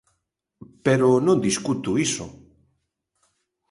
Pero 0.85 1.09
non 1.25 1.43
discuto 1.47 1.89
iso. 2.05 2.25